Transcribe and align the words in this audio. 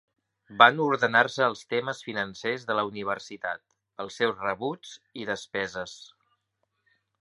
Van 0.61 0.79
ordenar-se 0.85 1.43
els 1.47 1.61
temes 1.73 2.01
financers 2.07 2.67
de 2.71 2.79
la 2.79 2.87
universitat, 2.89 3.63
els 4.05 4.21
seus 4.23 4.43
rebuts 4.49 4.99
i 5.25 5.31
despeses. 5.35 5.99